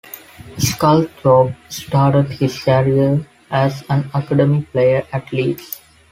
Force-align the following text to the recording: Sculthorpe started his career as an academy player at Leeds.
Sculthorpe 0.57 1.53
started 1.69 2.31
his 2.31 2.57
career 2.63 3.23
as 3.51 3.83
an 3.87 4.09
academy 4.15 4.63
player 4.63 5.05
at 5.13 5.31
Leeds. 5.31 5.79